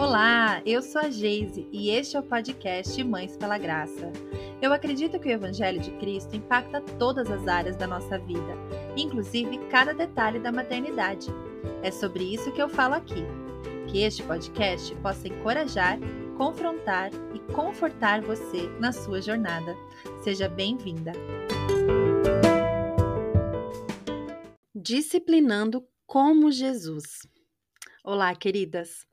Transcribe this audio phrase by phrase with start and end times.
[0.00, 4.10] Olá, eu sou a Geise e este é o podcast Mães pela Graça.
[4.62, 8.56] Eu acredito que o Evangelho de Cristo impacta todas as áreas da nossa vida,
[8.96, 11.26] inclusive cada detalhe da maternidade.
[11.82, 13.26] É sobre isso que eu falo aqui.
[13.88, 15.98] Que este podcast possa encorajar,
[16.38, 19.76] confrontar e confortar você na sua jornada.
[20.24, 21.12] Seja bem-vinda!
[24.74, 27.29] Disciplinando como Jesus.
[28.02, 29.06] Olá, queridas!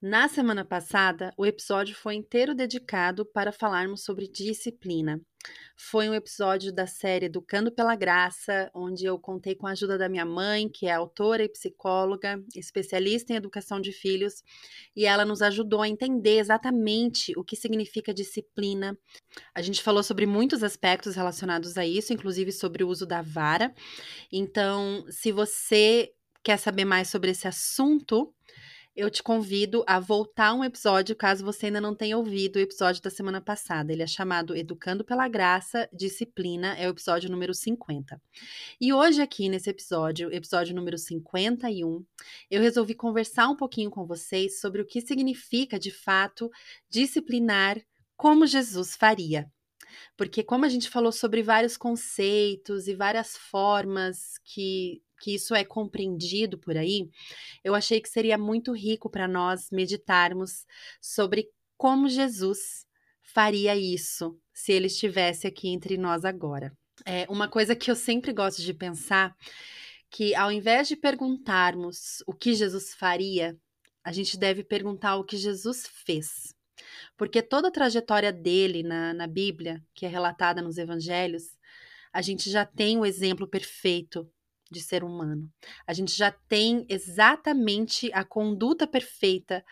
[0.00, 5.20] Na semana passada, o episódio foi inteiro dedicado para falarmos sobre disciplina.
[5.76, 10.08] Foi um episódio da série Educando pela Graça, onde eu contei com a ajuda da
[10.08, 14.42] minha mãe, que é autora e psicóloga, especialista em educação de filhos,
[14.96, 18.98] e ela nos ajudou a entender exatamente o que significa disciplina.
[19.54, 23.72] A gente falou sobre muitos aspectos relacionados a isso, inclusive sobre o uso da vara.
[24.32, 28.34] Então, se você quer saber mais sobre esse assunto,
[28.94, 33.00] eu te convido a voltar um episódio, caso você ainda não tenha ouvido o episódio
[33.00, 33.90] da semana passada.
[33.90, 38.20] Ele é chamado Educando pela Graça, Disciplina, é o episódio número 50.
[38.78, 42.04] E hoje, aqui nesse episódio, episódio número 51,
[42.50, 46.50] eu resolvi conversar um pouquinho com vocês sobre o que significa, de fato,
[46.90, 47.80] disciplinar
[48.14, 49.50] como Jesus faria.
[50.18, 55.64] Porque, como a gente falou sobre vários conceitos e várias formas que que isso é
[55.64, 57.08] compreendido por aí,
[57.62, 60.66] eu achei que seria muito rico para nós meditarmos
[61.00, 62.84] sobre como Jesus
[63.22, 66.76] faria isso se ele estivesse aqui entre nós agora.
[67.06, 69.32] É uma coisa que eu sempre gosto de pensar
[70.10, 73.56] que ao invés de perguntarmos o que Jesus faria,
[74.02, 76.52] a gente deve perguntar o que Jesus fez.
[77.16, 81.56] Porque toda a trajetória dele na, na Bíblia, que é relatada nos evangelhos,
[82.12, 84.28] a gente já tem o exemplo perfeito
[84.72, 85.48] de ser humano.
[85.86, 89.64] A gente já tem exatamente a conduta perfeita,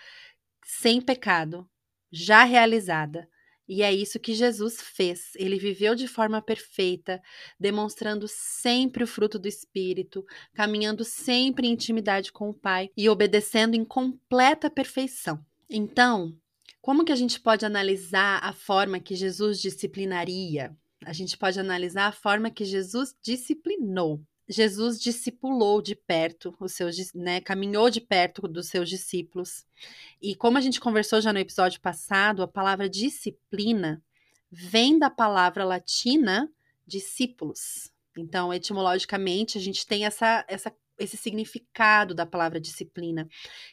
[0.65, 1.69] sem pecado,
[2.13, 3.29] já realizada.
[3.67, 5.31] E é isso que Jesus fez.
[5.37, 7.23] Ele viveu de forma perfeita,
[7.59, 13.77] demonstrando sempre o fruto do Espírito, caminhando sempre em intimidade com o Pai e obedecendo
[13.77, 15.45] em completa perfeição.
[15.69, 16.37] Então,
[16.81, 20.77] como que a gente pode analisar a forma que Jesus disciplinaria?
[21.05, 24.21] A gente pode analisar a forma que Jesus disciplinou.
[24.51, 29.65] Jesus discipulou de perto os seus, né, caminhou de perto dos seus discípulos.
[30.21, 34.03] E como a gente conversou já no episódio passado, a palavra disciplina
[34.51, 36.51] vem da palavra latina
[36.85, 37.93] discípulos.
[38.19, 43.29] Então, etimologicamente, a gente tem essa, essa, esse significado da palavra disciplina,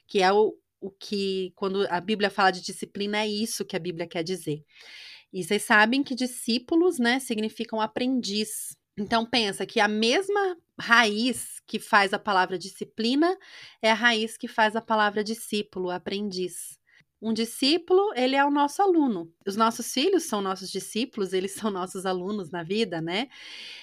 [0.06, 3.80] que é o, o que, quando a Bíblia fala de disciplina, é isso que a
[3.80, 4.64] Bíblia quer dizer.
[5.34, 8.77] E vocês sabem que discípulos, né, significam aprendiz.
[8.98, 13.38] Então pensa que a mesma raiz que faz a palavra disciplina
[13.82, 16.80] é a raiz que faz a palavra discípulo, aprendiz.
[17.22, 19.32] Um discípulo, ele é o nosso aluno.
[19.46, 23.28] Os nossos filhos são nossos discípulos, eles são nossos alunos na vida, né?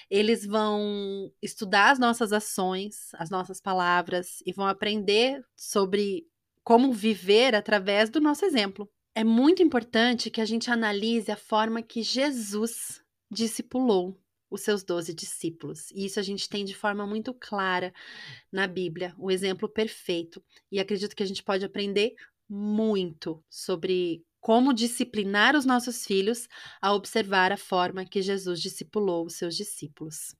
[0.09, 6.25] Eles vão estudar as nossas ações, as nossas palavras e vão aprender sobre
[6.63, 8.89] como viver através do nosso exemplo.
[9.13, 14.17] É muito importante que a gente analise a forma que Jesus discipulou
[14.55, 15.91] os seus doze discípulos.
[15.91, 17.93] E isso a gente tem de forma muito clara
[18.51, 20.43] na Bíblia, o exemplo perfeito.
[20.71, 22.15] E acredito que a gente pode aprender
[22.49, 26.47] muito sobre como disciplinar os nossos filhos
[26.81, 30.35] a observar a forma que Jesus discipulou os seus discípulos.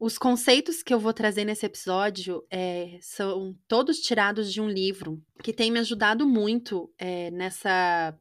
[0.00, 5.20] Os conceitos que eu vou trazer nesse episódio é, são todos tirados de um livro
[5.42, 8.16] que tem me ajudado muito é, nessa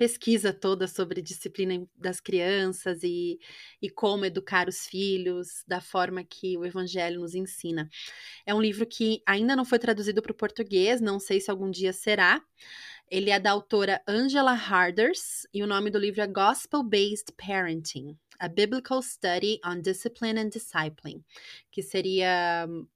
[0.00, 3.38] pesquisa toda sobre disciplina das crianças e,
[3.82, 7.86] e como educar os filhos da forma que o Evangelho nos ensina.
[8.46, 11.70] É um livro que ainda não foi traduzido para o português, não sei se algum
[11.70, 12.42] dia será.
[13.10, 18.16] Ele é da autora Angela Harders e o nome do livro é Gospel Based Parenting:
[18.38, 21.22] A Biblical Study on Discipline and Discipling,
[21.70, 22.86] que seria hum,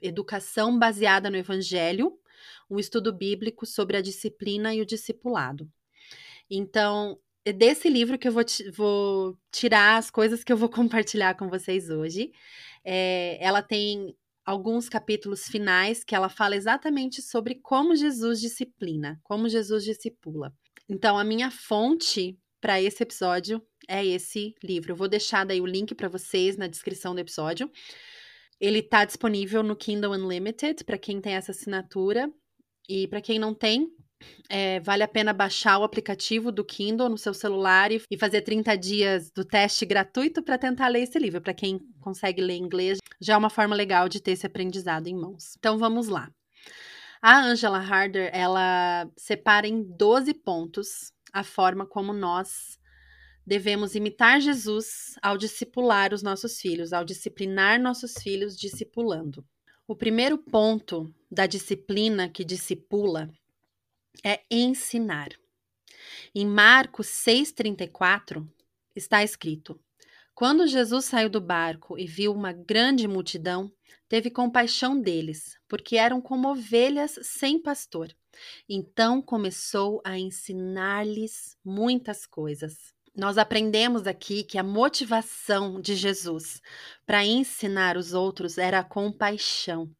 [0.00, 2.16] educação baseada no Evangelho,
[2.70, 5.68] um estudo bíblico sobre a disciplina e o discipulado.
[6.54, 8.44] Então, é desse livro que eu vou,
[8.74, 10.68] vou tirar as coisas que eu vou
[11.08, 12.30] compartilhar com vocês hoje.
[12.84, 14.14] É, ela tem
[14.44, 20.52] alguns capítulos finais que ela fala exatamente sobre como Jesus disciplina, como Jesus discipula.
[20.86, 24.92] Então, a minha fonte para esse episódio é esse livro.
[24.92, 27.70] Eu vou deixar daí o link para vocês na descrição do episódio.
[28.60, 32.30] Ele está disponível no Kindle Unlimited para quem tem essa assinatura.
[32.88, 33.90] E para quem não tem,
[34.48, 38.42] é, vale a pena baixar o aplicativo do Kindle no seu celular e, e fazer
[38.42, 41.40] 30 dias do teste gratuito para tentar ler esse livro.
[41.40, 45.14] Para quem consegue ler inglês, já é uma forma legal de ter esse aprendizado em
[45.14, 45.54] mãos.
[45.58, 46.30] Então vamos lá.
[47.20, 52.78] A Angela Harder, ela separa em 12 pontos a forma como nós
[53.46, 59.44] devemos imitar Jesus ao discipular os nossos filhos, ao disciplinar nossos filhos discipulando.
[59.86, 63.30] O primeiro ponto da disciplina que discipula
[64.24, 65.30] é ensinar.
[66.34, 68.46] Em Marcos 6,34
[68.94, 69.78] está escrito:
[70.34, 73.72] Quando Jesus saiu do barco e viu uma grande multidão,
[74.08, 78.14] teve compaixão deles, porque eram como ovelhas sem pastor.
[78.68, 82.92] Então começou a ensinar-lhes muitas coisas.
[83.14, 86.62] Nós aprendemos aqui que a motivação de Jesus
[87.04, 89.90] para ensinar os outros era a compaixão.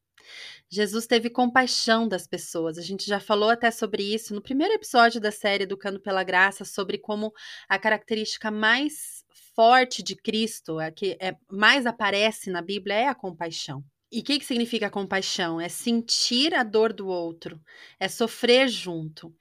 [0.69, 2.79] Jesus teve compaixão das pessoas.
[2.79, 6.65] A gente já falou até sobre isso no primeiro episódio da série Educando pela Graça,
[6.65, 7.33] sobre como
[7.69, 9.25] a característica mais
[9.55, 13.85] forte de Cristo, a que é, mais aparece na Bíblia, é a compaixão.
[14.11, 15.59] E o que, que significa compaixão?
[15.59, 17.59] É sentir a dor do outro,
[17.99, 19.35] é sofrer junto.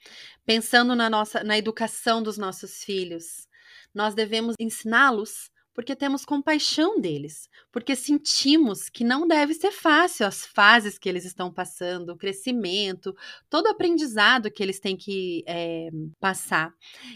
[0.45, 3.47] Pensando na nossa na educação dos nossos filhos,
[3.93, 10.45] nós devemos ensiná-los porque temos compaixão deles, porque sentimos que não deve ser fácil as
[10.45, 13.15] fases que eles estão passando, o crescimento,
[13.49, 15.89] todo o aprendizado que eles têm que é,
[16.19, 16.73] passar.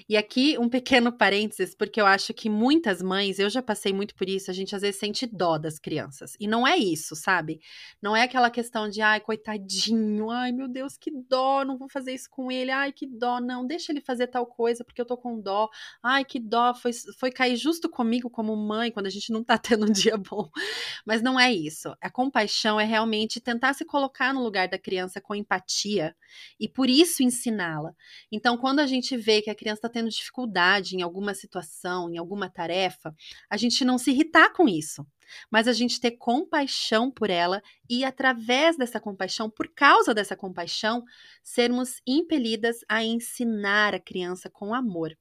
[0.07, 4.15] E aqui um pequeno parênteses, porque eu acho que muitas mães, eu já passei muito
[4.15, 6.35] por isso, a gente às vezes sente dó das crianças.
[6.39, 7.59] E não é isso, sabe?
[8.01, 12.13] Não é aquela questão de, ai, coitadinho, ai, meu Deus, que dó, não vou fazer
[12.13, 15.17] isso com ele, ai, que dó, não, deixa ele fazer tal coisa porque eu tô
[15.17, 15.69] com dó,
[16.01, 19.57] ai, que dó, foi, foi cair justo comigo como mãe, quando a gente não tá
[19.57, 20.44] tendo um dia bom.
[21.05, 21.95] Mas não é isso.
[22.01, 26.15] A compaixão é realmente tentar se colocar no lugar da criança com empatia
[26.59, 27.93] e por isso ensiná-la.
[28.31, 32.17] Então, quando a gente vê que a criança está tendo dificuldade em alguma situação, em
[32.17, 33.13] alguma tarefa,
[33.49, 35.05] a gente não se irritar com isso
[35.49, 41.03] mas a gente ter compaixão por ela e, através dessa compaixão, por causa dessa compaixão,
[41.43, 45.15] sermos impelidas a ensinar a criança com amor.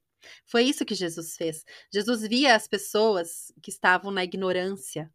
[0.45, 1.63] Foi isso que Jesus fez.
[1.93, 5.11] Jesus via as pessoas que estavam na ignorância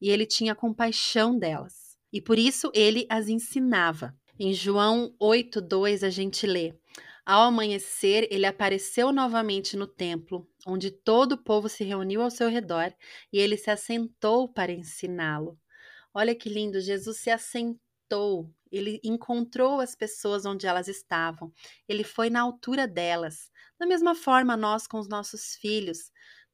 [0.00, 1.96] e ele tinha compaixão delas.
[2.12, 4.16] E por isso ele as ensinava.
[4.38, 6.74] Em João 8:2 a gente lê:
[7.24, 12.48] Ao amanhecer, ele apareceu novamente no templo, onde todo o povo se reuniu ao seu
[12.48, 12.92] redor,
[13.32, 15.58] e ele se assentou para ensiná-lo.
[16.12, 21.52] Olha que lindo, Jesus se assentou ele encontrou as pessoas onde elas estavam,
[21.88, 23.50] ele foi na altura delas.
[23.78, 26.10] Da mesma forma, nós com os nossos filhos,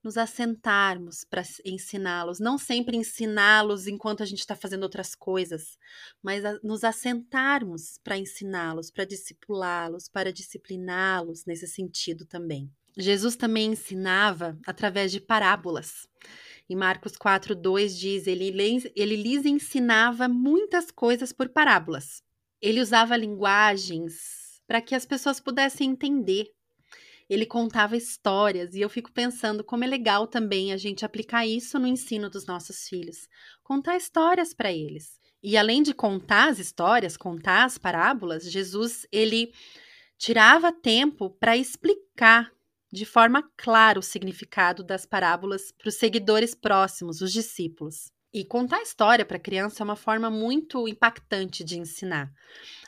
[0.07, 5.77] nos assentarmos para ensiná-los, não sempre ensiná-los enquanto a gente está fazendo outras coisas,
[6.23, 12.71] mas a, nos assentarmos para ensiná-los, para discipulá-los, para discipliná-los nesse sentido também.
[12.97, 16.09] Jesus também ensinava através de parábolas.
[16.69, 18.53] Em Marcos 4, 2 diz: ele,
[18.95, 22.23] ele lhes ensinava muitas coisas por parábolas.
[22.61, 26.51] Ele usava linguagens para que as pessoas pudessem entender.
[27.29, 31.79] Ele contava histórias e eu fico pensando como é legal também a gente aplicar isso
[31.79, 33.29] no ensino dos nossos filhos.
[33.63, 35.21] Contar histórias para eles.
[35.43, 39.53] E além de contar as histórias, contar as parábolas, Jesus ele
[40.19, 42.51] tirava tempo para explicar
[42.97, 48.11] de forma clara o significado das parábolas para os seguidores próximos, os discípulos.
[48.37, 52.31] E contar história para criança é uma forma muito impactante de ensinar.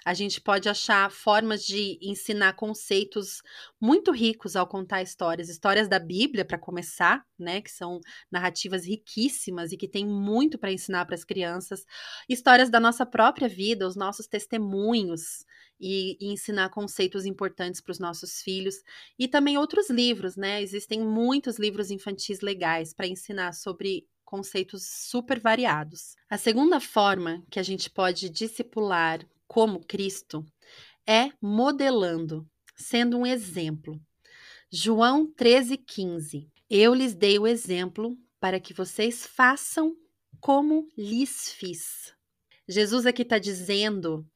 [0.04, 3.40] A gente pode achar formas de ensinar conceitos
[3.80, 7.98] muito ricos ao contar histórias, histórias da Bíblia para começar, né, que são
[8.30, 11.86] narrativas riquíssimas e que tem muito para ensinar para as crianças,
[12.28, 15.46] histórias da nossa própria vida, os nossos testemunhos,
[15.80, 18.82] e, e ensinar conceitos importantes para os nossos filhos.
[19.18, 20.60] E também outros livros, né?
[20.60, 26.14] Existem muitos livros infantis legais para ensinar sobre conceitos super variados.
[26.28, 30.44] A segunda forma que a gente pode discipular como Cristo
[31.06, 33.98] é modelando, sendo um exemplo.
[34.70, 39.96] João 13,15 Eu lhes dei o exemplo para que vocês façam
[40.40, 42.12] como lhes fiz.
[42.68, 44.28] Jesus aqui está dizendo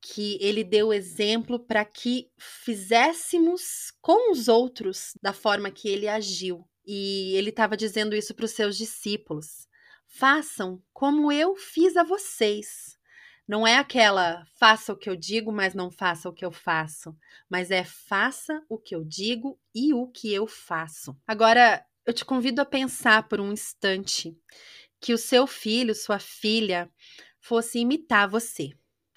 [0.00, 6.66] que ele deu exemplo para que fizéssemos com os outros da forma que ele agiu.
[6.86, 9.68] E ele estava dizendo isso para os seus discípulos:
[10.06, 12.98] façam como eu fiz a vocês.
[13.46, 17.14] Não é aquela faça o que eu digo, mas não faça o que eu faço,
[17.48, 21.14] mas é faça o que eu digo e o que eu faço.
[21.26, 24.34] Agora, eu te convido a pensar por um instante
[24.98, 26.90] que o seu filho, sua filha,
[27.38, 28.72] fosse imitar você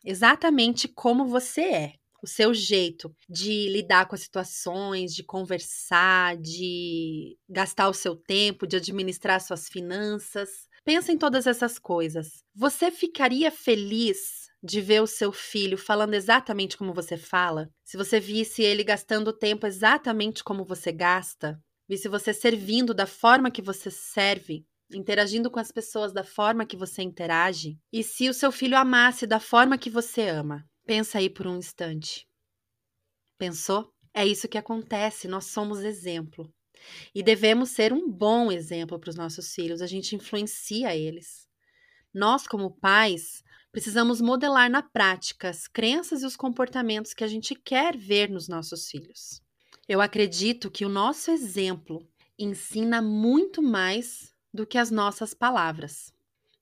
[0.07, 7.37] exatamente como você é, o seu jeito de lidar com as situações, de conversar, de
[7.49, 10.49] gastar o seu tempo, de administrar suas finanças.
[10.83, 12.43] Pensa em todas essas coisas.
[12.55, 17.69] Você ficaria feliz de ver o seu filho falando exatamente como você fala?
[17.83, 21.59] Se você visse ele gastando tempo exatamente como você gasta?
[21.87, 24.65] Visse você servindo da forma que você serve?
[24.91, 27.77] Interagindo com as pessoas da forma que você interage?
[27.91, 30.65] E se o seu filho amasse da forma que você ama?
[30.87, 32.25] Pensa aí por um instante.
[33.37, 33.93] Pensou?
[34.13, 36.49] É isso que acontece, nós somos exemplo.
[37.13, 41.45] E devemos ser um bom exemplo para os nossos filhos, a gente influencia eles.
[42.13, 47.53] Nós, como pais, precisamos modelar na prática as crenças e os comportamentos que a gente
[47.53, 49.41] quer ver nos nossos filhos.
[49.89, 52.07] Eu acredito que o nosso exemplo
[52.39, 56.13] ensina muito mais do que as nossas palavras.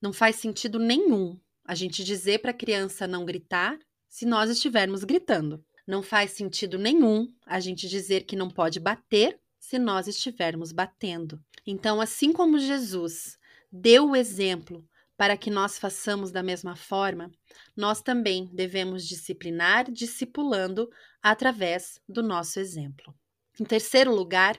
[0.01, 3.77] Não faz sentido nenhum a gente dizer para a criança não gritar
[4.15, 5.61] se nós estivermos gritando.
[5.85, 11.37] Não faz sentido nenhum a gente dizer que não pode bater se nós estivermos batendo.
[11.67, 13.37] Então, assim como Jesus
[13.69, 17.29] deu o exemplo para que nós façamos da mesma forma,
[17.75, 20.89] nós também devemos disciplinar, discipulando
[21.21, 23.13] através do nosso exemplo.
[23.59, 24.57] Em terceiro lugar,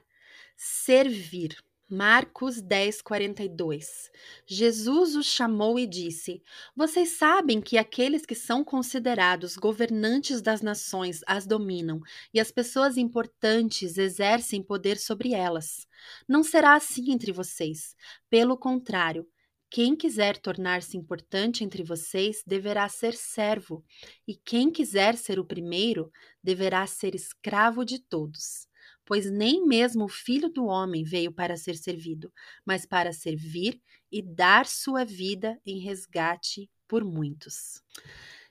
[0.55, 1.57] servir.
[1.89, 4.11] Marcos 10, 42.
[4.45, 6.43] Jesus os chamou e disse:
[6.75, 12.01] Vocês sabem que aqueles que são considerados governantes das nações as dominam,
[12.35, 15.87] e as pessoas importantes exercem poder sobre elas.
[16.29, 17.95] Não será assim entre vocês.
[18.29, 19.25] Pelo contrário,
[19.71, 23.85] quem quiser tornar-se importante entre vocês deverá ser servo,
[24.27, 26.11] e quem quiser ser o primeiro
[26.43, 28.66] deverá ser escravo de todos
[29.07, 32.31] pois nem mesmo o filho do homem veio para ser servido,
[32.67, 33.81] mas para servir
[34.13, 37.83] e dar sua vida em resgate por muitos.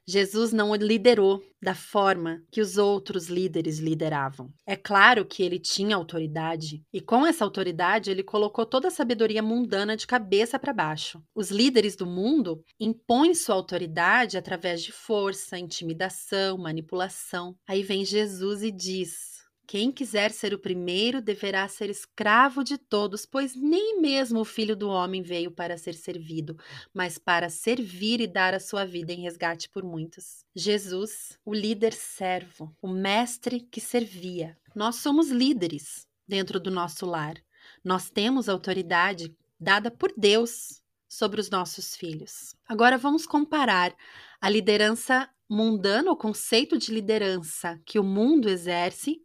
[0.08, 4.54] Jesus não liderou da forma que os outros líderes lideravam.
[4.64, 9.42] É claro que ele tinha autoridade, e com essa autoridade ele colocou toda a sabedoria
[9.42, 11.24] mundana de cabeça para baixo.
[11.34, 17.56] Os líderes do mundo impõem sua autoridade através de força, intimidação, manipulação.
[17.68, 19.35] Aí vem Jesus e diz:
[19.68, 24.76] quem quiser ser o primeiro deverá ser escravo de todos, pois nem mesmo o filho
[24.76, 26.58] do homem veio para ser servido,
[26.94, 30.46] mas para servir e dar a sua vida em resgate por muitos.
[30.56, 34.58] Jesus, o líder servo, o mestre que servia.
[34.76, 37.36] Nós somos líderes dentro do nosso lar.
[37.84, 42.56] Nós temos autoridade dada por Deus sobre os nossos filhos.
[42.68, 43.96] Agora vamos comparar
[44.40, 49.22] a liderança mundana, o conceito de liderança que o mundo exerce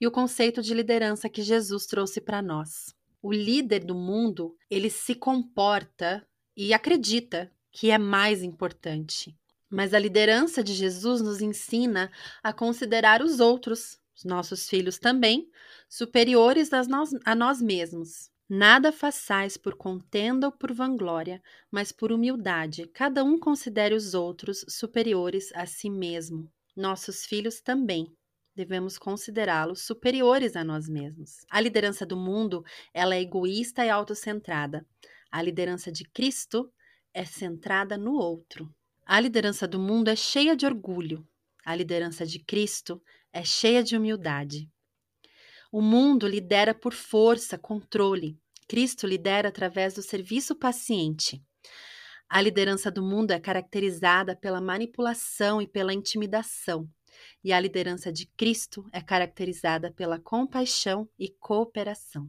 [0.00, 2.94] e o conceito de liderança que Jesus trouxe para nós.
[3.20, 9.36] O líder do mundo, ele se comporta e acredita que é mais importante.
[9.70, 12.10] Mas a liderança de Jesus nos ensina
[12.42, 15.50] a considerar os outros, os nossos filhos também,
[15.88, 18.30] superiores a nós, a nós mesmos.
[18.48, 22.86] Nada façais por contenda ou por vanglória, mas por humildade.
[22.86, 26.50] Cada um considere os outros superiores a si mesmo.
[26.74, 28.10] Nossos filhos também
[28.56, 31.44] devemos considerá-los superiores a nós mesmos.
[31.50, 32.64] A liderança do mundo,
[32.94, 34.84] ela é egoísta e autocentrada.
[35.30, 36.72] A liderança de Cristo
[37.12, 38.68] é centrada no outro.
[39.04, 41.24] A liderança do mundo é cheia de orgulho.
[41.64, 43.00] A liderança de Cristo
[43.30, 44.68] é cheia de humildade.
[45.70, 48.38] O mundo lidera por força, controle.
[48.66, 51.42] Cristo lidera através do serviço paciente.
[52.28, 56.88] A liderança do mundo é caracterizada pela manipulação e pela intimidação
[57.42, 62.28] e a liderança de Cristo é caracterizada pela compaixão e cooperação.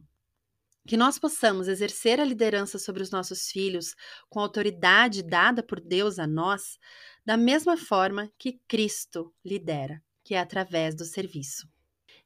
[0.86, 3.94] Que nós possamos exercer a liderança sobre os nossos filhos
[4.28, 6.78] com a autoridade dada por Deus a nós,
[7.24, 11.68] da mesma forma que Cristo lidera, que é através do serviço.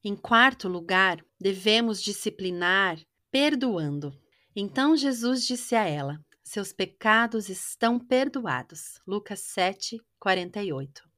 [0.05, 4.15] Em quarto lugar, devemos disciplinar perdoando.
[4.55, 9.01] Então Jesus disse a ela: Seus pecados estão perdoados.
[9.07, 11.15] Lucas 7, 48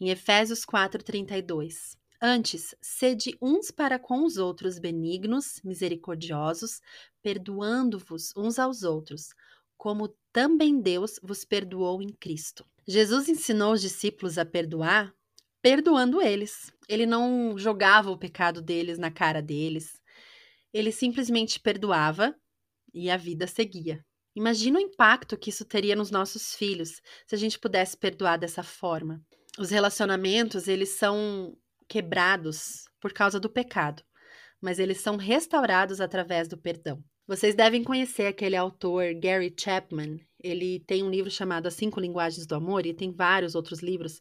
[0.00, 1.96] em Efésios 4:32.
[2.20, 6.80] Antes, sede uns para com os outros benignos, misericordiosos,
[7.22, 9.34] perdoando-vos uns aos outros,
[9.76, 12.64] como também Deus vos perdoou em Cristo.
[12.86, 15.14] Jesus ensinou os discípulos a perdoar,
[15.64, 16.70] perdoando eles.
[16.86, 19.98] Ele não jogava o pecado deles na cara deles.
[20.70, 22.36] Ele simplesmente perdoava
[22.92, 24.04] e a vida seguia.
[24.36, 28.62] Imagina o impacto que isso teria nos nossos filhos se a gente pudesse perdoar dessa
[28.62, 29.24] forma
[29.58, 31.56] os relacionamentos, eles são
[31.88, 34.02] quebrados por causa do pecado,
[34.60, 37.02] mas eles são restaurados através do perdão.
[37.26, 40.18] Vocês devem conhecer aquele autor Gary Chapman.
[40.42, 44.20] Ele tem um livro chamado As Cinco Linguagens do Amor e tem vários outros livros.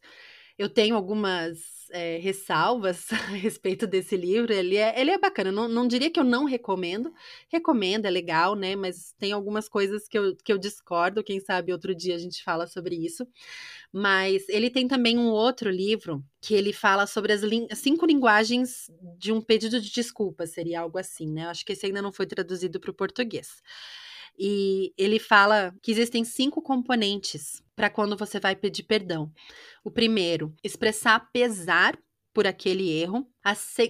[0.58, 1.60] Eu tenho algumas
[1.92, 4.54] é, ressalvas a respeito desse livro.
[4.54, 5.52] Ele é, ele é bacana.
[5.52, 7.12] Não, não diria que eu não recomendo.
[7.50, 8.76] Recomendo, é legal, né?
[8.76, 11.24] Mas tem algumas coisas que eu, que eu discordo.
[11.24, 13.28] Quem sabe outro dia a gente fala sobre isso.
[13.92, 17.42] Mas ele tem também um outro livro que ele fala sobre as
[17.76, 21.46] cinco linguagens de um pedido de desculpa, seria algo assim, né?
[21.46, 23.62] Eu acho que esse ainda não foi traduzido para o português.
[24.38, 29.32] E ele fala que existem cinco componentes para quando você vai pedir perdão.
[29.84, 31.98] O primeiro, expressar pesar
[32.34, 33.28] por aquele erro.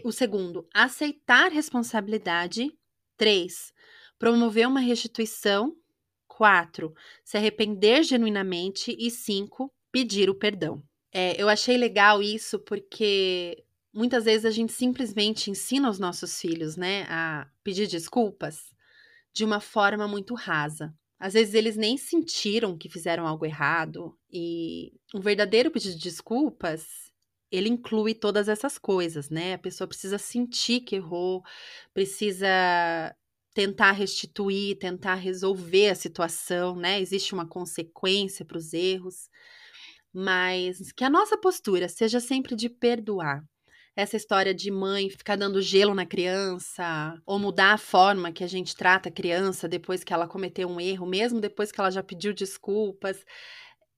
[0.03, 2.71] O segundo, aceitar responsabilidade.
[3.17, 3.71] Três,
[4.19, 5.75] promover uma restituição.
[6.27, 8.95] Quatro, se arrepender genuinamente.
[9.00, 10.83] E cinco, pedir o perdão.
[11.12, 16.75] É, eu achei legal isso porque muitas vezes a gente simplesmente ensina os nossos filhos,
[16.75, 18.73] né, a pedir desculpas
[19.34, 20.94] de uma forma muito rasa.
[21.20, 26.86] Às vezes eles nem sentiram que fizeram algo errado e um verdadeiro pedido de desculpas,
[27.52, 29.54] ele inclui todas essas coisas, né?
[29.54, 31.44] A pessoa precisa sentir que errou,
[31.94, 32.48] precisa
[33.54, 37.00] tentar restituir, tentar resolver a situação, né?
[37.00, 39.30] Existe uma consequência para os erros,
[40.13, 43.44] mas que a nossa postura seja sempre de perdoar,
[43.95, 48.47] essa história de mãe ficar dando gelo na criança, ou mudar a forma que a
[48.47, 52.01] gente trata a criança depois que ela cometeu um erro, mesmo depois que ela já
[52.01, 53.23] pediu desculpas.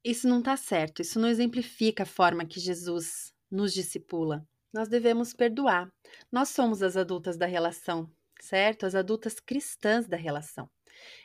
[0.04, 4.46] Isso não está certo, isso não exemplifica a forma que Jesus nos discipula.
[4.74, 5.90] Nós devemos perdoar.
[6.32, 8.12] Nós somos as adultas da relação,
[8.42, 8.86] certo?
[8.86, 10.70] As adultas cristãs da relação.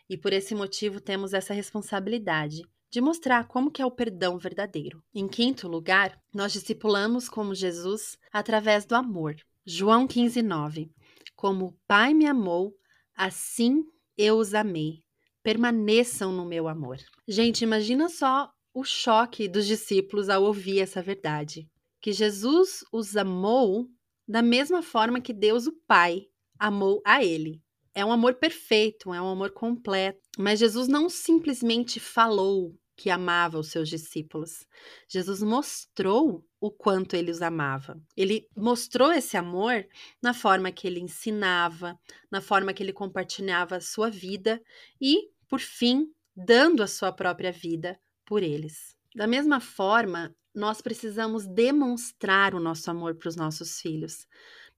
[0.08, 5.02] E por esse motivo temos essa responsabilidade de mostrar como que é o perdão verdadeiro.
[5.14, 9.36] Em quinto lugar, nós discipulamos como Jesus através do amor.
[9.64, 10.90] João 15, 9.
[11.36, 12.74] Como o Pai me amou,
[13.16, 13.84] assim
[14.16, 15.02] eu os amei.
[15.42, 16.98] Permaneçam no meu amor.
[17.26, 21.68] Gente, imagina só o choque dos discípulos ao ouvir essa verdade.
[22.00, 23.86] Que Jesus os amou
[24.26, 26.26] da mesma forma que Deus, o Pai,
[26.58, 27.60] amou a ele.
[27.94, 30.20] É um amor perfeito, é um amor completo.
[30.38, 34.66] Mas Jesus não simplesmente falou que amava os seus discípulos.
[35.08, 37.98] Jesus mostrou o quanto ele os amava.
[38.14, 39.88] Ele mostrou esse amor
[40.22, 41.98] na forma que ele ensinava,
[42.30, 44.62] na forma que ele compartilhava a sua vida
[45.00, 48.94] e, por fim, dando a sua própria vida por eles.
[49.16, 54.26] Da mesma forma, nós precisamos demonstrar o nosso amor para os nossos filhos.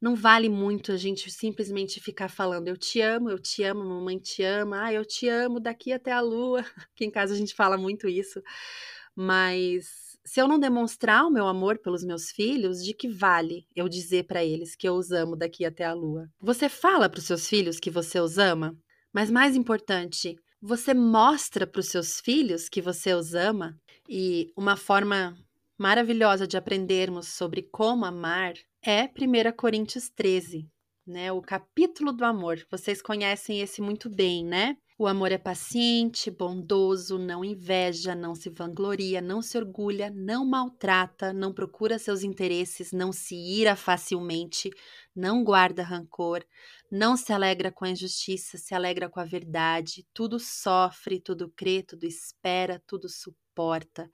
[0.03, 4.19] Não vale muito a gente simplesmente ficar falando eu te amo, eu te amo, mamãe
[4.19, 6.63] te ama, ah, eu te amo daqui até a lua.
[6.93, 8.43] Aqui em casa a gente fala muito isso.
[9.15, 13.89] Mas se eu não demonstrar o meu amor pelos meus filhos, de que vale eu
[13.89, 16.29] dizer para eles que eu os amo daqui até a lua?
[16.41, 18.77] Você fala para os seus filhos que você os ama,
[19.13, 23.79] mas mais importante, você mostra para os seus filhos que você os ama?
[24.09, 25.39] E uma forma
[25.79, 30.69] maravilhosa de aprendermos sobre como amar é 1 Coríntios 13,
[31.07, 31.31] né?
[31.33, 32.65] O capítulo do amor.
[32.71, 34.77] Vocês conhecem esse muito bem, né?
[34.99, 41.33] O amor é paciente, bondoso, não inveja, não se vangloria, não se orgulha, não maltrata,
[41.33, 44.71] não procura seus interesses, não se ira facilmente,
[45.15, 46.45] não guarda rancor,
[46.91, 51.83] não se alegra com a injustiça, se alegra com a verdade, tudo sofre, tudo crê,
[51.83, 54.09] tudo espera, tudo suporta.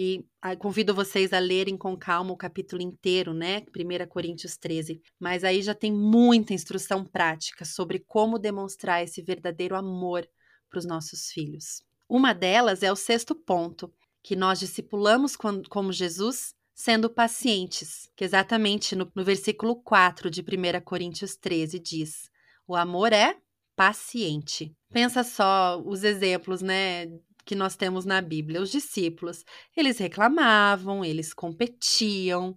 [0.00, 3.64] E ah, convido vocês a lerem com calma o capítulo inteiro, né?
[3.76, 5.02] 1 Coríntios 13.
[5.18, 10.24] Mas aí já tem muita instrução prática sobre como demonstrar esse verdadeiro amor
[10.70, 11.82] para os nossos filhos.
[12.08, 18.94] Uma delas é o sexto ponto, que nós discipulamos como Jesus sendo pacientes, que exatamente
[18.94, 22.30] no, no versículo 4 de 1 Coríntios 13 diz:
[22.68, 23.36] o amor é
[23.74, 24.72] paciente.
[24.92, 27.06] Pensa só os exemplos, né,
[27.48, 28.60] que nós temos na Bíblia.
[28.60, 29.42] Os discípulos,
[29.74, 32.54] eles reclamavam, eles competiam,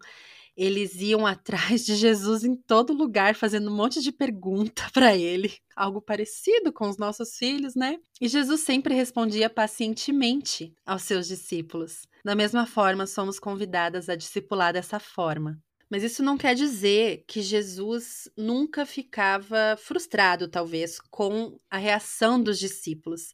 [0.55, 5.55] eles iam atrás de Jesus em todo lugar, fazendo um monte de pergunta para ele,
[5.73, 7.99] algo parecido com os nossos filhos, né?
[8.19, 12.01] E Jesus sempre respondia pacientemente aos seus discípulos.
[12.25, 15.57] Da mesma forma, somos convidadas a discipular dessa forma.
[15.89, 22.59] Mas isso não quer dizer que Jesus nunca ficava frustrado, talvez, com a reação dos
[22.59, 23.33] discípulos.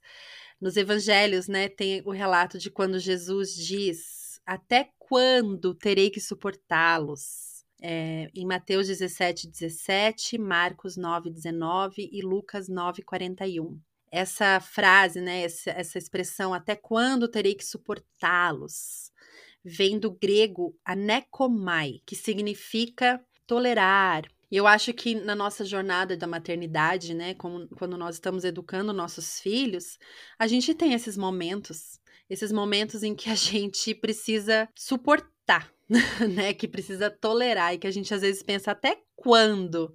[0.60, 7.64] Nos evangelhos, né, tem o relato de quando Jesus diz: Até quando terei que suportá-los?
[7.80, 13.80] É, em Mateus 17, 17, Marcos 9, 19 e Lucas 9, 41.
[14.12, 19.12] Essa frase, né, essa, essa expressão, até quando terei que suportá-los,
[19.64, 26.26] vem do grego anekomai, que significa tolerar, e eu acho que na nossa jornada da
[26.26, 29.98] maternidade, né, como, quando nós estamos educando nossos filhos,
[30.40, 35.72] a gente tem esses momentos, esses momentos em que a gente precisa suportar,
[36.36, 36.54] né?
[36.54, 39.94] Que precisa tolerar e que a gente às vezes pensa até quando?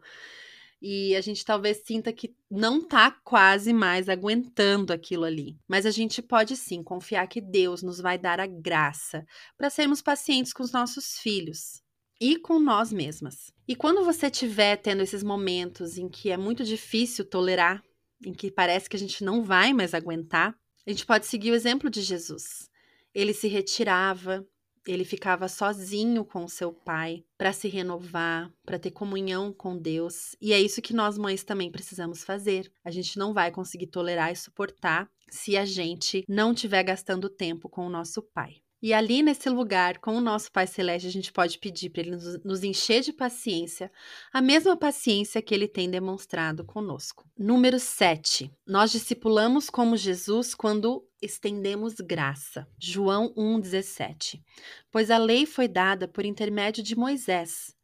[0.82, 5.56] E a gente talvez sinta que não tá quase mais aguentando aquilo ali.
[5.68, 9.24] Mas a gente pode sim confiar que Deus nos vai dar a graça
[9.56, 11.82] para sermos pacientes com os nossos filhos
[12.22, 13.52] e com nós mesmas.
[13.66, 17.82] E quando você estiver tendo esses momentos em que é muito difícil tolerar,
[18.24, 20.56] em que parece que a gente não vai mais aguentar,
[20.86, 22.70] a gente pode seguir o exemplo de Jesus.
[23.12, 24.46] Ele se retirava,
[24.86, 30.36] ele ficava sozinho com o seu pai para se renovar, para ter comunhão com Deus.
[30.40, 32.70] E é isso que nós mães também precisamos fazer.
[32.84, 37.68] A gente não vai conseguir tolerar e suportar se a gente não estiver gastando tempo
[37.68, 38.62] com o nosso pai.
[38.82, 42.16] E ali nesse lugar, com o nosso Pai Celeste, a gente pode pedir para ele
[42.44, 43.92] nos encher de paciência,
[44.32, 47.24] a mesma paciência que ele tem demonstrado conosco.
[47.38, 48.50] Número 7.
[48.66, 52.66] Nós discipulamos como Jesus quando estendemos graça.
[52.76, 54.42] João 1,17.
[54.90, 57.76] Pois a lei foi dada por intermédio de Moisés.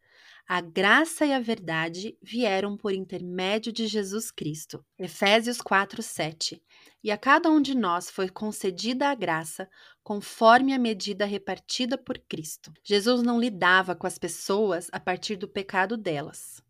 [0.48, 4.82] A graça e a verdade vieram por intermédio de Jesus Cristo.
[4.98, 6.60] Efésios 4, 7.
[7.02, 9.68] E a cada um de nós foi concedida a graça
[10.02, 12.72] conforme a medida repartida por Cristo.
[12.82, 16.62] Jesus não lidava com as pessoas a partir do pecado delas.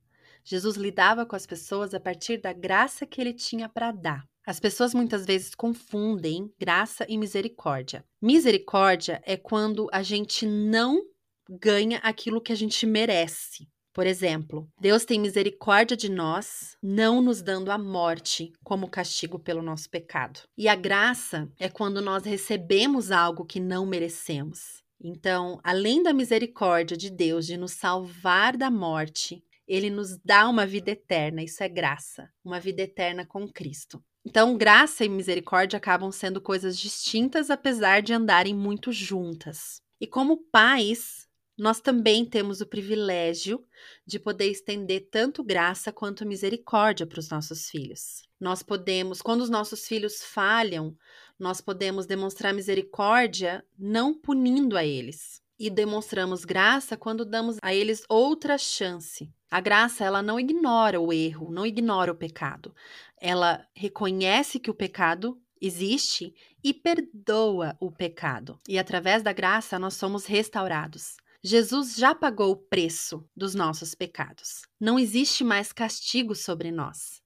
[0.44, 4.24] Jesus lidava com as pessoas a partir da graça que ele tinha para dar.
[4.46, 8.02] As pessoas muitas vezes confundem graça e misericórdia.
[8.20, 11.02] Misericórdia é quando a gente não
[11.48, 13.68] ganha aquilo que a gente merece.
[13.98, 19.60] Por exemplo, Deus tem misericórdia de nós, não nos dando a morte como castigo pelo
[19.60, 20.42] nosso pecado.
[20.56, 24.84] E a graça é quando nós recebemos algo que não merecemos.
[25.02, 30.64] Então, além da misericórdia de Deus de nos salvar da morte, ele nos dá uma
[30.64, 34.00] vida eterna, isso é graça, uma vida eterna com Cristo.
[34.24, 39.82] Então, graça e misericórdia acabam sendo coisas distintas, apesar de andarem muito juntas.
[40.00, 41.27] E como pais,
[41.58, 43.64] nós também temos o privilégio
[44.06, 48.22] de poder estender tanto graça quanto misericórdia para os nossos filhos.
[48.38, 50.96] Nós podemos, quando os nossos filhos falham,
[51.36, 55.42] nós podemos demonstrar misericórdia não punindo a eles.
[55.58, 59.28] E demonstramos graça quando damos a eles outra chance.
[59.50, 62.72] A graça, ela não ignora o erro, não ignora o pecado.
[63.20, 68.60] Ela reconhece que o pecado existe e perdoa o pecado.
[68.68, 71.16] E através da graça nós somos restaurados.
[71.42, 74.62] Jesus já pagou o preço dos nossos pecados.
[74.80, 77.22] Não existe mais castigo sobre nós.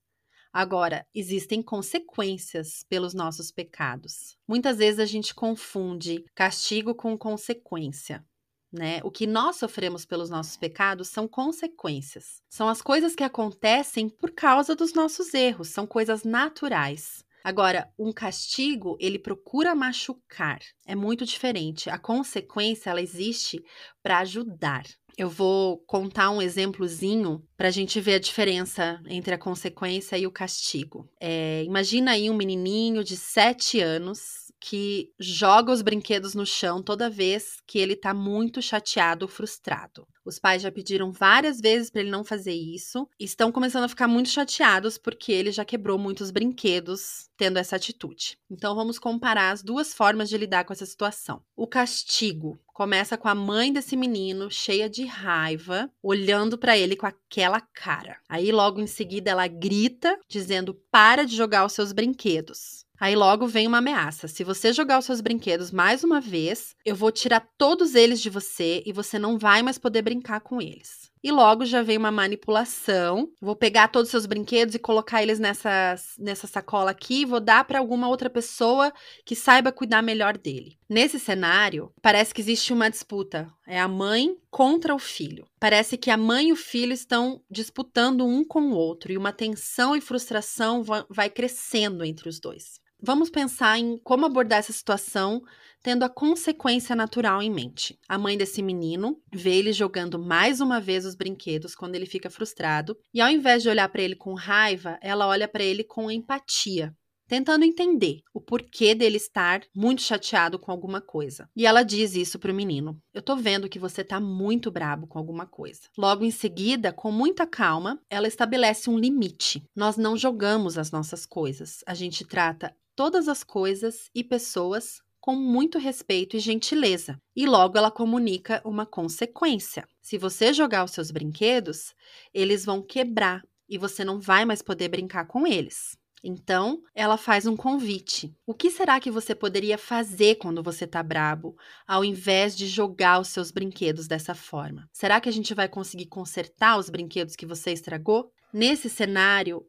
[0.51, 4.37] Agora, existem consequências pelos nossos pecados.
[4.47, 8.23] Muitas vezes a gente confunde castigo com consequência.
[8.71, 9.01] Né?
[9.03, 12.41] O que nós sofremos pelos nossos pecados são consequências.
[12.47, 17.22] São as coisas que acontecem por causa dos nossos erros, são coisas naturais.
[17.43, 20.59] Agora, um castigo, ele procura machucar.
[20.85, 21.89] É muito diferente.
[21.89, 23.61] A consequência, ela existe
[24.01, 24.83] para ajudar.
[25.15, 30.25] Eu vou contar um exemplozinho para a gente ver a diferença entre a consequência e
[30.25, 31.07] o castigo.
[31.19, 37.09] É, imagina aí um menininho de 7 anos que joga os brinquedos no chão toda
[37.09, 40.07] vez que ele tá muito chateado ou frustrado.
[40.23, 43.89] Os pais já pediram várias vezes para ele não fazer isso e estão começando a
[43.89, 48.37] ficar muito chateados porque ele já quebrou muitos brinquedos tendo essa atitude.
[48.49, 51.43] Então vamos comparar as duas formas de lidar com essa situação.
[51.57, 57.05] O castigo começa com a mãe desse menino cheia de raiva, olhando para ele com
[57.05, 58.17] aquela cara.
[58.29, 62.82] Aí logo em seguida ela grita dizendo: "Para de jogar os seus brinquedos".
[63.03, 64.29] Aí logo vem uma ameaça.
[64.29, 68.29] Se você jogar os seus brinquedos mais uma vez, eu vou tirar todos eles de
[68.29, 71.11] você e você não vai mais poder brincar com eles.
[71.21, 73.29] E logo já vem uma manipulação.
[73.41, 77.41] Vou pegar todos os seus brinquedos e colocar eles nessa, nessa sacola aqui e vou
[77.41, 78.93] dar para alguma outra pessoa
[79.25, 80.77] que saiba cuidar melhor dele.
[80.89, 83.51] Nesse cenário, parece que existe uma disputa.
[83.67, 85.45] É a mãe contra o filho.
[85.59, 89.33] Parece que a mãe e o filho estão disputando um com o outro e uma
[89.33, 92.81] tensão e frustração vai crescendo entre os dois.
[93.05, 95.43] Vamos pensar em como abordar essa situação
[95.81, 97.99] tendo a consequência natural em mente.
[98.07, 102.29] A mãe desse menino vê ele jogando mais uma vez os brinquedos quando ele fica
[102.29, 106.09] frustrado, e ao invés de olhar para ele com raiva, ela olha para ele com
[106.09, 106.95] empatia.
[107.27, 111.49] Tentando entender o porquê dele estar muito chateado com alguma coisa.
[111.55, 115.17] E ela diz isso pro menino: Eu tô vendo que você tá muito brabo com
[115.17, 115.81] alguma coisa.
[115.97, 119.63] Logo em seguida, com muita calma, ela estabelece um limite.
[119.75, 121.79] Nós não jogamos as nossas coisas.
[121.87, 127.17] A gente trata todas as coisas e pessoas com muito respeito e gentileza.
[127.33, 129.87] E logo ela comunica uma consequência.
[130.01, 131.93] Se você jogar os seus brinquedos,
[132.33, 135.97] eles vão quebrar e você não vai mais poder brincar com eles.
[136.23, 138.33] Então, ela faz um convite.
[138.45, 143.19] O que será que você poderia fazer quando você tá brabo, ao invés de jogar
[143.19, 144.87] os seus brinquedos dessa forma?
[144.93, 148.31] Será que a gente vai conseguir consertar os brinquedos que você estragou?
[148.53, 149.65] Nesse cenário,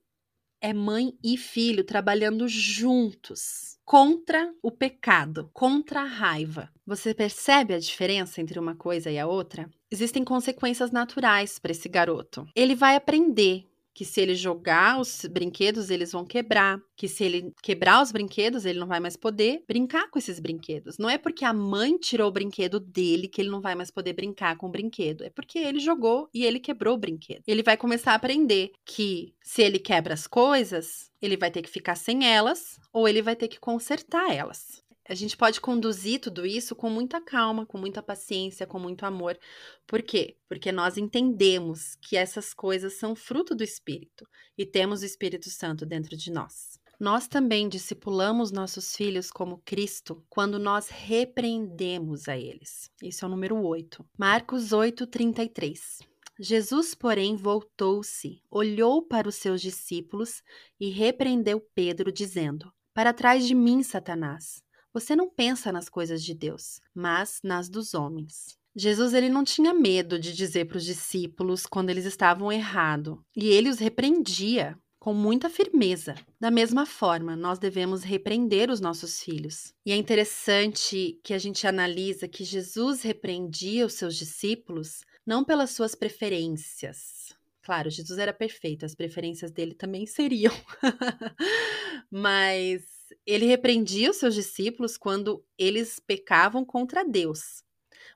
[0.64, 6.70] é mãe e filho trabalhando juntos contra o pecado, contra a raiva.
[6.86, 9.68] Você percebe a diferença entre uma coisa e a outra?
[9.90, 12.48] Existem consequências naturais para esse garoto.
[12.56, 17.54] Ele vai aprender que se ele jogar os brinquedos, eles vão quebrar, que se ele
[17.62, 20.98] quebrar os brinquedos, ele não vai mais poder brincar com esses brinquedos.
[20.98, 24.12] Não é porque a mãe tirou o brinquedo dele que ele não vai mais poder
[24.12, 27.42] brincar com o brinquedo, é porque ele jogou e ele quebrou o brinquedo.
[27.46, 31.70] Ele vai começar a aprender que se ele quebra as coisas, ele vai ter que
[31.70, 36.46] ficar sem elas ou ele vai ter que consertar elas a gente pode conduzir tudo
[36.46, 39.38] isso com muita calma, com muita paciência, com muito amor.
[39.86, 40.38] Por quê?
[40.48, 45.84] Porque nós entendemos que essas coisas são fruto do Espírito e temos o Espírito Santo
[45.84, 46.78] dentro de nós.
[46.98, 52.90] Nós também discipulamos nossos filhos como Cristo quando nós repreendemos a eles.
[53.02, 54.06] Isso é o número 8.
[54.16, 56.00] Marcos 8, 33.
[56.40, 60.42] Jesus, porém, voltou-se, olhou para os seus discípulos
[60.80, 64.64] e repreendeu Pedro, dizendo: Para trás de mim, Satanás
[64.94, 68.56] você não pensa nas coisas de Deus, mas nas dos homens.
[68.76, 73.48] Jesus ele não tinha medo de dizer para os discípulos quando eles estavam errado, e
[73.48, 76.14] ele os repreendia com muita firmeza.
[76.40, 79.74] Da mesma forma, nós devemos repreender os nossos filhos.
[79.84, 85.72] E é interessante que a gente analisa que Jesus repreendia os seus discípulos não pelas
[85.72, 87.36] suas preferências.
[87.62, 90.54] Claro, Jesus era perfeito, as preferências dele também seriam.
[92.10, 92.93] Mas
[93.26, 97.62] ele repreendia os seus discípulos quando eles pecavam contra Deus.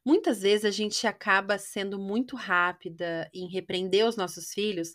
[0.04, 4.92] Muitas vezes a gente acaba sendo muito rápida em repreender os nossos filhos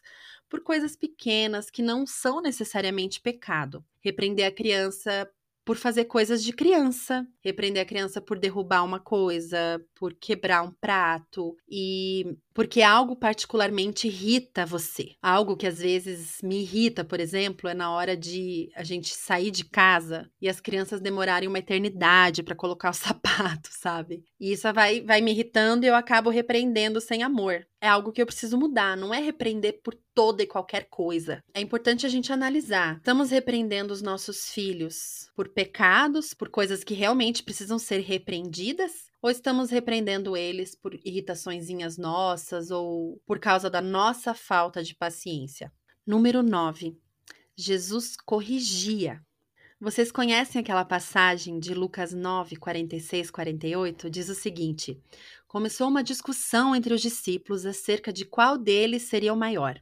[0.50, 3.86] por coisas pequenas que não são necessariamente pecado.
[4.02, 5.30] Repreender a criança
[5.66, 10.72] por fazer coisas de criança, repreender a criança por derrubar uma coisa, por quebrar um
[10.72, 15.16] prato e porque algo particularmente irrita você.
[15.22, 19.50] Algo que às vezes me irrita, por exemplo, é na hora de a gente sair
[19.50, 24.24] de casa e as crianças demorarem uma eternidade para colocar o sapato, sabe?
[24.40, 27.66] E isso vai, vai me irritando e eu acabo repreendendo sem amor.
[27.82, 31.44] É algo que eu preciso mudar, não é repreender por toda e qualquer coisa.
[31.54, 32.98] É importante a gente analisar.
[32.98, 39.12] Estamos repreendendo os nossos filhos por pecados, por coisas que realmente precisam ser repreendidas?
[39.22, 45.72] Ou estamos repreendendo eles por irritaçõezinhas nossas ou por causa da nossa falta de paciência?
[46.06, 46.98] Número 9.
[47.56, 49.22] Jesus corrigia.
[49.80, 54.10] Vocês conhecem aquela passagem de Lucas 9, 46, 48?
[54.10, 54.98] Diz o seguinte:
[55.46, 59.82] Começou uma discussão entre os discípulos acerca de qual deles seria o maior.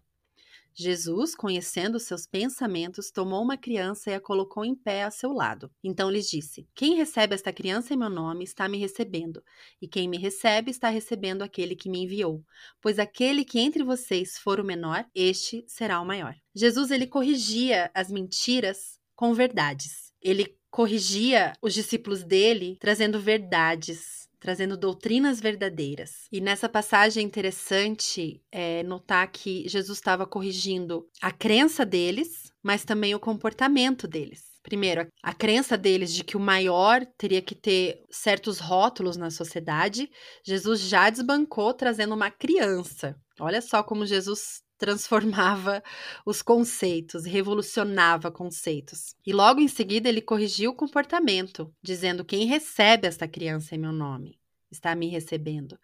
[0.74, 5.70] Jesus, conhecendo seus pensamentos, tomou uma criança e a colocou em pé a seu lado.
[5.84, 9.44] Então lhes disse: Quem recebe esta criança em meu nome está me recebendo,
[9.82, 12.44] e quem me recebe está recebendo aquele que me enviou.
[12.82, 16.36] Pois aquele que entre vocês for o menor, este será o maior.
[16.56, 20.14] Jesus ele corrigia as mentiras com verdades.
[20.22, 26.28] Ele corrigia os discípulos dele trazendo verdades trazendo doutrinas verdadeiras.
[26.32, 32.84] E nessa passagem é interessante é, notar que Jesus estava corrigindo a crença deles, mas
[32.84, 34.52] também o comportamento deles.
[34.64, 40.10] Primeiro, a crença deles de que o maior teria que ter certos rótulos na sociedade,
[40.46, 43.16] Jesus já desbancou trazendo uma criança.
[43.40, 45.84] Olha só como Jesus transformava
[46.26, 49.16] os conceitos, revolucionava conceitos.
[49.24, 53.92] E logo em seguida ele corrigiu o comportamento, dizendo: Quem recebe esta criança em meu
[53.92, 54.40] nome
[54.72, 55.78] está me recebendo.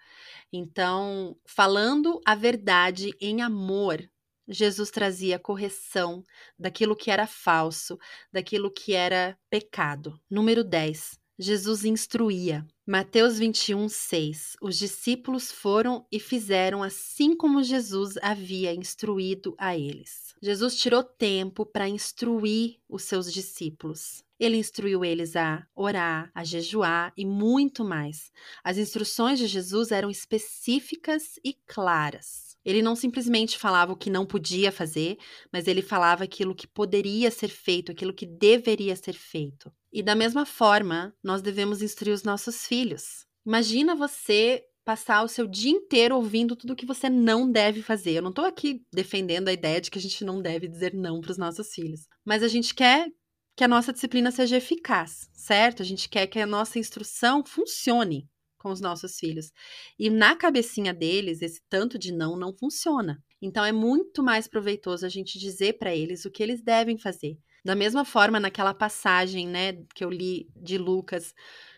[0.51, 4.01] Então, falando a verdade em amor,
[4.47, 6.23] Jesus trazia correção
[6.57, 7.99] daquilo que era falso,
[8.31, 10.19] daquilo que era pecado.
[10.29, 11.19] Número 10.
[11.37, 12.65] Jesus instruía.
[12.89, 14.55] Mateus 21, 6.
[14.61, 20.33] Os discípulos foram e fizeram assim como Jesus havia instruído a eles.
[20.41, 24.23] Jesus tirou tempo para instruir os seus discípulos.
[24.39, 28.31] Ele instruiu eles a orar, a jejuar e muito mais.
[28.63, 32.47] As instruções de Jesus eram específicas e claras.
[32.63, 35.17] Ele não simplesmente falava o que não podia fazer,
[35.51, 39.71] mas ele falava aquilo que poderia ser feito, aquilo que deveria ser feito.
[39.91, 43.25] E da mesma forma, nós devemos instruir os nossos filhos.
[43.45, 48.11] Imagina você passar o seu dia inteiro ouvindo tudo que você não deve fazer.
[48.11, 51.19] Eu não estou aqui defendendo a ideia de que a gente não deve dizer não
[51.19, 53.11] para os nossos filhos, mas a gente quer
[53.57, 55.81] que a nossa disciplina seja eficaz, certo?
[55.81, 59.51] A gente quer que a nossa instrução funcione com os nossos filhos.
[59.97, 63.19] E na cabecinha deles, esse tanto de não não funciona.
[63.41, 67.37] Então é muito mais proveitoso a gente dizer para eles o que eles devem fazer
[67.65, 71.33] Da mesma forma, naquela passagem, né, que eu li de Lucas,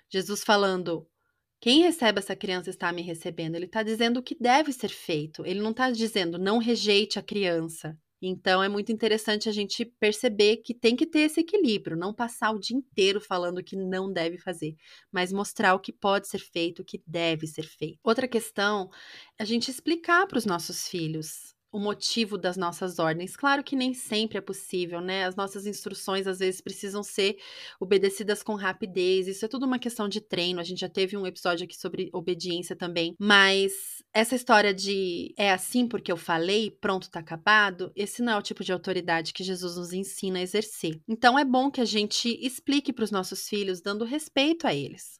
[0.09, 1.07] Jesus falando:
[1.61, 3.55] quem recebe essa criança está me recebendo.
[3.55, 5.45] Ele está dizendo o que deve ser feito.
[5.45, 7.97] Ele não está dizendo não rejeite a criança.
[8.21, 12.51] Então é muito interessante a gente perceber que tem que ter esse equilíbrio, não passar
[12.51, 14.75] o dia inteiro falando que não deve fazer,
[15.11, 17.99] mas mostrar o que pode ser feito, o que deve ser feito.
[18.03, 18.89] Outra questão
[19.37, 23.35] é a gente explicar para os nossos filhos o motivo das nossas ordens.
[23.35, 25.25] Claro que nem sempre é possível, né?
[25.25, 27.37] As nossas instruções às vezes precisam ser
[27.79, 29.27] obedecidas com rapidez.
[29.27, 30.59] Isso é tudo uma questão de treino.
[30.59, 33.15] A gente já teve um episódio aqui sobre obediência também.
[33.19, 33.71] Mas
[34.13, 38.41] essa história de é assim porque eu falei, pronto, tá acabado, esse não é o
[38.41, 40.99] tipo de autoridade que Jesus nos ensina a exercer.
[41.07, 45.18] Então é bom que a gente explique para os nossos filhos, dando respeito a eles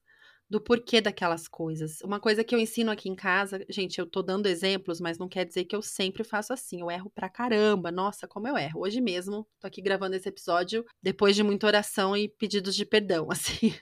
[0.49, 2.01] do porquê daquelas coisas.
[2.01, 5.29] Uma coisa que eu ensino aqui em casa, gente, eu tô dando exemplos, mas não
[5.29, 6.81] quer dizer que eu sempre faço assim.
[6.81, 7.91] Eu erro pra caramba.
[7.91, 8.81] Nossa, como eu erro.
[8.81, 13.27] Hoje mesmo, tô aqui gravando esse episódio depois de muita oração e pedidos de perdão,
[13.31, 13.73] assim.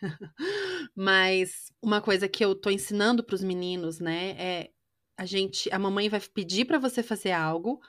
[0.94, 4.70] mas uma coisa que eu tô ensinando pros meninos, né, é
[5.18, 7.80] a gente, a mamãe vai pedir para você fazer algo,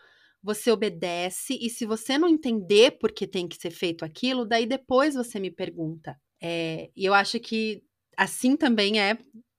[0.43, 4.67] você obedece e se você não entender por que tem que ser feito aquilo, daí
[4.67, 6.17] depois você me pergunta.
[6.41, 7.83] É, e eu acho que
[8.19, 9.17] assim também é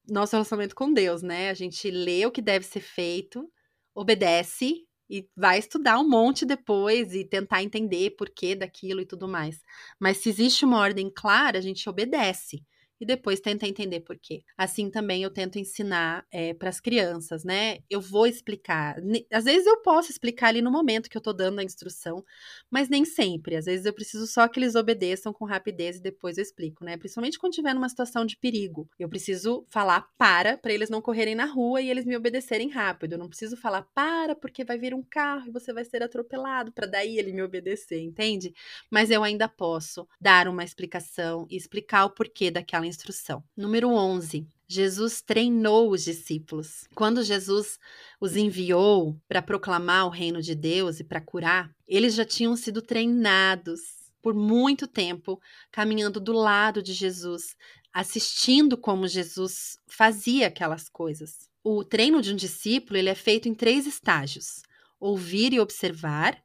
[0.10, 1.50] nosso relacionamento com Deus, né?
[1.50, 3.50] A gente lê o que deve ser feito,
[3.95, 9.62] obedece e vai estudar um monte depois e tentar entender porquê daquilo e tudo mais.
[10.00, 12.63] Mas se existe uma ordem clara, a gente obedece
[12.99, 14.43] e depois tenta entender por quê.
[14.57, 17.79] Assim também eu tento ensinar é, para as crianças, né?
[17.89, 18.97] Eu vou explicar.
[19.31, 22.23] Às vezes eu posso explicar ali no momento que eu tô dando a instrução,
[22.69, 23.55] mas nem sempre.
[23.55, 26.97] Às vezes eu preciso só que eles obedeçam com rapidez e depois eu explico, né?
[26.97, 28.89] Principalmente quando tiver numa situação de perigo.
[28.99, 33.13] Eu preciso falar para, para eles não correrem na rua e eles me obedecerem rápido.
[33.13, 36.71] Eu não preciso falar para porque vai vir um carro e você vai ser atropelado,
[36.71, 38.53] para daí ele me obedecer, entende?
[38.89, 43.43] Mas eu ainda posso dar uma explicação e explicar o porquê daquela instrução.
[43.56, 44.47] Número 11.
[44.67, 46.86] Jesus treinou os discípulos.
[46.93, 47.80] Quando Jesus
[48.19, 52.82] os enviou para proclamar o reino de Deus e para curar, eles já tinham sido
[52.82, 53.80] treinados
[54.21, 57.56] por muito tempo, caminhando do lado de Jesus,
[57.93, 61.49] assistindo como Jesus fazia aquelas coisas.
[61.63, 64.62] O treino de um discípulo ele é feito em três estágios:
[64.99, 66.38] ouvir e observar,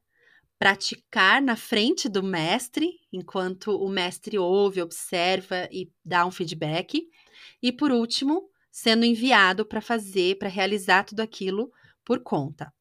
[0.65, 7.07] praticar na frente do mestre, enquanto o mestre ouve, observa e dá um feedback.
[7.63, 11.71] E por último, sendo enviado para fazer, para realizar tudo aquilo
[12.03, 12.73] por conta.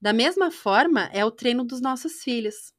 [0.00, 2.72] Da mesma forma, é o treino dos nossos filhos.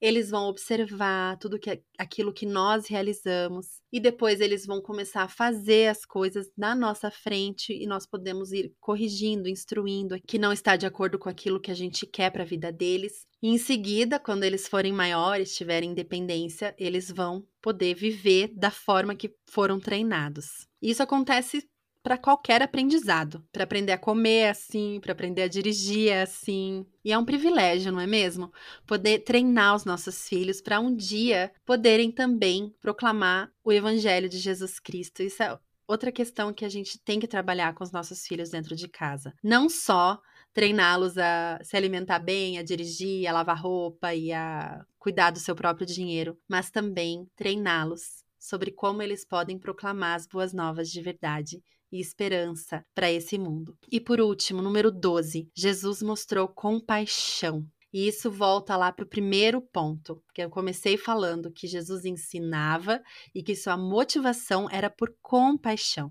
[0.00, 5.28] Eles vão observar tudo que aquilo que nós realizamos e depois eles vão começar a
[5.28, 10.76] fazer as coisas na nossa frente e nós podemos ir corrigindo, instruindo que não está
[10.76, 13.26] de acordo com aquilo que a gente quer para a vida deles.
[13.42, 19.14] E em seguida, quando eles forem maiores, tiverem independência, eles vão poder viver da forma
[19.14, 20.66] que foram treinados.
[20.80, 21.66] Isso acontece
[22.06, 26.86] para qualquer aprendizado, para aprender a comer assim, para aprender a dirigir assim.
[27.04, 28.52] E é um privilégio, não é mesmo?
[28.86, 34.78] Poder treinar os nossos filhos para um dia poderem também proclamar o evangelho de Jesus
[34.78, 35.20] Cristo.
[35.20, 38.76] Isso é outra questão que a gente tem que trabalhar com os nossos filhos dentro
[38.76, 39.34] de casa.
[39.42, 40.22] Não só
[40.54, 45.56] treiná-los a se alimentar bem, a dirigir, a lavar roupa e a cuidar do seu
[45.56, 51.60] próprio dinheiro, mas também treiná-los sobre como eles podem proclamar as boas novas de verdade
[51.90, 53.76] e esperança para esse mundo.
[53.90, 57.66] E por último, número 12, Jesus mostrou compaixão.
[57.92, 63.00] E isso volta lá para o primeiro ponto, que eu comecei falando que Jesus ensinava
[63.34, 66.10] e que sua motivação era por compaixão.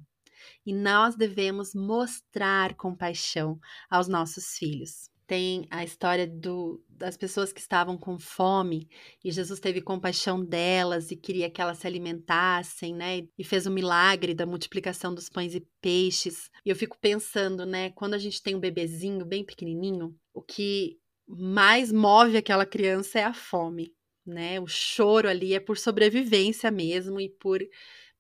[0.65, 3.59] E nós devemos mostrar compaixão
[3.89, 8.87] aos nossos filhos tem a história do, das pessoas que estavam com fome
[9.23, 13.27] e Jesus teve compaixão delas e queria que elas se alimentassem, né?
[13.37, 16.49] E fez o milagre da multiplicação dos pães e peixes.
[16.65, 17.89] E eu fico pensando, né?
[17.91, 23.23] Quando a gente tem um bebezinho bem pequenininho, o que mais move aquela criança é
[23.23, 23.93] a fome,
[24.25, 24.59] né?
[24.59, 27.59] O choro ali é por sobrevivência mesmo e por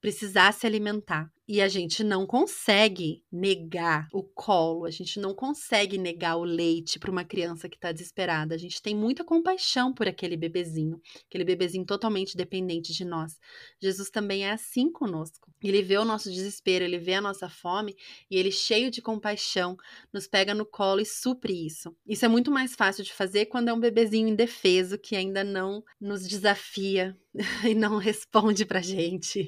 [0.01, 1.31] precisar se alimentar.
[1.47, 6.97] E a gente não consegue negar o colo, a gente não consegue negar o leite
[6.97, 8.55] para uma criança que está desesperada.
[8.55, 13.37] A gente tem muita compaixão por aquele bebezinho, aquele bebezinho totalmente dependente de nós.
[13.79, 15.51] Jesus também é assim conosco.
[15.63, 17.95] Ele vê o nosso desespero, ele vê a nossa fome
[18.29, 19.77] e ele, cheio de compaixão,
[20.11, 21.95] nos pega no colo e supre isso.
[22.07, 25.83] Isso é muito mais fácil de fazer quando é um bebezinho indefeso que ainda não
[25.99, 27.15] nos desafia
[27.67, 29.47] e não responde pra gente.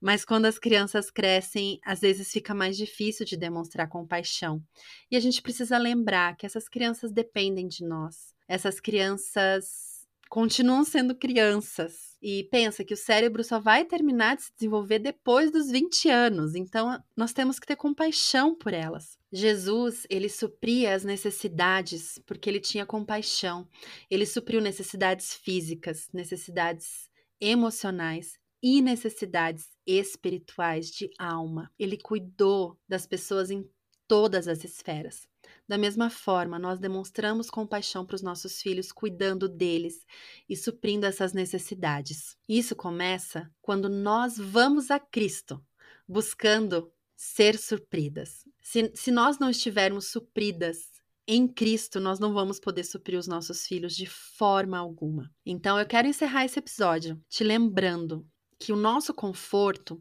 [0.00, 4.62] Mas quando as crianças crianças crescem, às vezes fica mais difícil de demonstrar compaixão.
[5.10, 8.34] E a gente precisa lembrar que essas crianças dependem de nós.
[8.48, 12.16] Essas crianças continuam sendo crianças.
[12.20, 16.54] E pensa que o cérebro só vai terminar de se desenvolver depois dos 20 anos,
[16.54, 19.18] então nós temos que ter compaixão por elas.
[19.32, 23.66] Jesus, ele supria as necessidades porque ele tinha compaixão.
[24.10, 27.08] Ele supriu necessidades físicas, necessidades
[27.40, 29.68] emocionais e necessidades
[29.98, 31.70] espirituais de alma.
[31.78, 33.68] Ele cuidou das pessoas em
[34.06, 35.28] todas as esferas.
[35.68, 40.04] Da mesma forma, nós demonstramos compaixão para os nossos filhos, cuidando deles
[40.48, 42.36] e suprindo essas necessidades.
[42.48, 45.64] Isso começa quando nós vamos a Cristo,
[46.08, 48.44] buscando ser supridas.
[48.60, 50.90] Se, se nós não estivermos supridas
[51.26, 55.32] em Cristo, nós não vamos poder suprir os nossos filhos de forma alguma.
[55.46, 58.26] Então, eu quero encerrar esse episódio te lembrando
[58.60, 60.00] que o nosso conforto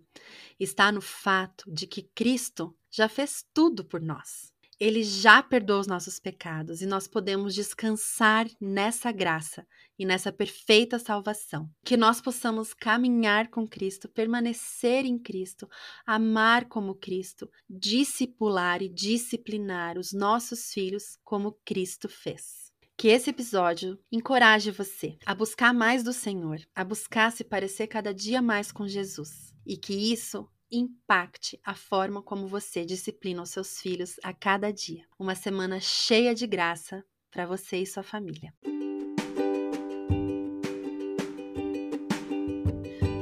[0.60, 4.52] está no fato de que Cristo já fez tudo por nós.
[4.78, 9.66] Ele já perdoou os nossos pecados e nós podemos descansar nessa graça
[9.98, 11.70] e nessa perfeita salvação.
[11.84, 15.70] Que nós possamos caminhar com Cristo, permanecer em Cristo,
[16.06, 22.69] amar como Cristo, discipular e disciplinar os nossos filhos como Cristo fez.
[23.00, 28.14] Que esse episódio encoraje você a buscar mais do Senhor, a buscar se parecer cada
[28.14, 33.80] dia mais com Jesus e que isso impacte a forma como você disciplina os seus
[33.80, 35.06] filhos a cada dia.
[35.18, 38.54] Uma semana cheia de graça para você e sua família.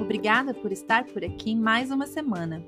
[0.02, 2.68] Obrigada por estar por aqui mais uma semana.